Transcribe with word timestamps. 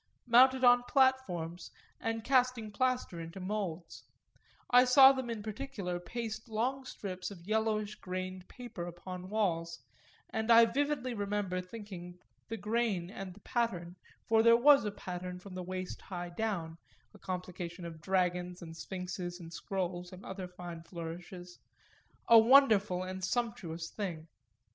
mounted 0.25 0.63
on 0.63 0.81
platforms 0.89 1.69
and 1.99 2.23
casting 2.23 2.71
plaster 2.71 3.19
into 3.21 3.39
moulds; 3.39 4.03
I 4.71 4.83
saw 4.83 5.11
them 5.11 5.29
in 5.29 5.43
particular 5.43 5.99
paste 5.99 6.49
long 6.49 6.85
strips 6.85 7.29
of 7.29 7.45
yellowish 7.47 7.93
grained 7.97 8.47
paper 8.49 8.87
upon 8.87 9.29
walls, 9.29 9.79
and 10.31 10.49
I 10.51 10.65
vividly 10.65 11.13
remember 11.13 11.61
thinking 11.61 12.17
the 12.47 12.57
grain 12.57 13.11
and 13.11 13.31
the 13.35 13.41
pattern 13.41 13.95
(for 14.27 14.41
there 14.41 14.57
was 14.57 14.85
a 14.85 14.91
pattern 14.91 15.37
from 15.37 15.53
waist 15.53 16.01
high 16.01 16.29
down, 16.31 16.79
a 17.13 17.19
complication 17.19 17.85
of 17.85 18.01
dragons 18.01 18.63
and 18.63 18.75
sphinxes 18.75 19.39
and 19.39 19.53
scrolls 19.53 20.11
and 20.11 20.25
other 20.25 20.47
fine 20.47 20.81
flourishes) 20.81 21.59
a 22.27 22.39
wonderful 22.39 23.03
and 23.03 23.23
sumptuous 23.23 23.91
thing. 23.91 24.27